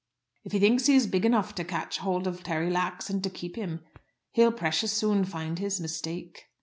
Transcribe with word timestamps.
"If 0.43 0.53
he 0.53 0.59
thinks 0.59 0.87
he 0.87 0.95
is 0.95 1.05
big 1.05 1.25
enough 1.25 1.53
to 1.53 1.63
catch 1.63 1.99
a 1.99 2.01
hold 2.01 2.25
of 2.25 2.41
Terry 2.41 2.71
Lax 2.71 3.11
and 3.11 3.31
keep 3.35 3.55
him, 3.55 3.81
he'll 4.31 4.51
precious 4.51 4.93
soon 4.93 5.25
find 5.25 5.59
his 5.59 5.79
mistake." 5.79 6.45